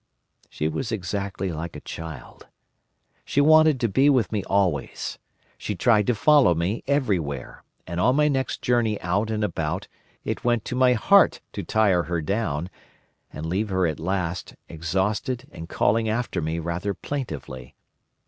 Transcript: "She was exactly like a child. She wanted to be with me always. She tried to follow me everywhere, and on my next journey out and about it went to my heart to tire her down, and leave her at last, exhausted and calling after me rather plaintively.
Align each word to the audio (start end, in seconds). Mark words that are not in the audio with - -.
"She 0.49 0.67
was 0.67 0.91
exactly 0.91 1.51
like 1.51 1.75
a 1.75 1.79
child. 1.79 2.47
She 3.23 3.39
wanted 3.39 3.79
to 3.81 3.87
be 3.87 4.09
with 4.09 4.31
me 4.31 4.43
always. 4.45 5.19
She 5.59 5.75
tried 5.75 6.07
to 6.07 6.15
follow 6.15 6.55
me 6.55 6.83
everywhere, 6.87 7.61
and 7.85 7.99
on 7.99 8.15
my 8.15 8.27
next 8.27 8.63
journey 8.63 8.99
out 9.01 9.29
and 9.29 9.43
about 9.43 9.87
it 10.23 10.43
went 10.43 10.65
to 10.65 10.75
my 10.75 10.93
heart 10.93 11.39
to 11.53 11.61
tire 11.61 12.01
her 12.01 12.19
down, 12.19 12.71
and 13.31 13.45
leave 13.45 13.69
her 13.69 13.85
at 13.85 13.99
last, 13.99 14.55
exhausted 14.67 15.47
and 15.51 15.69
calling 15.69 16.09
after 16.09 16.41
me 16.41 16.57
rather 16.57 16.95
plaintively. 16.95 17.75